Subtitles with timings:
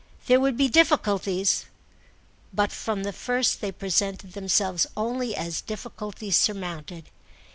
[0.25, 1.65] There would be difficulties,
[2.51, 7.11] but from the first they presented themselves only as difficulties surmounted.